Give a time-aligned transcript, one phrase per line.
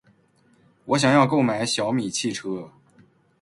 [0.85, 2.71] 我想要购买小米汽车。